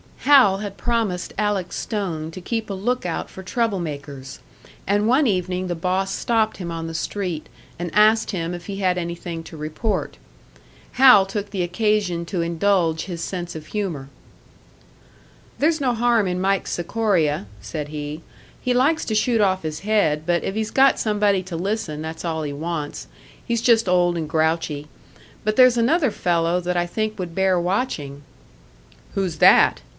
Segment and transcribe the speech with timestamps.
[0.21, 4.39] Hal had promised Alec Stone to keep a look out for trouble makers;
[4.87, 8.77] and one evening the boss stopped him on the street, and asked him if he
[8.77, 10.17] had anything to report.
[10.93, 14.09] Hal took the occasion to indulge his sense of humour.
[15.59, 18.21] "There's no harm in Mike Sikoria," said he.
[18.59, 22.25] "He likes to shoot off his head, but if he's got somebody to listen, that's
[22.25, 23.07] all he wants.
[23.45, 24.87] He's just old and grouchy.
[25.43, 28.23] But there's another fellow that I think would bear watching."
[29.13, 29.81] "Who's that?"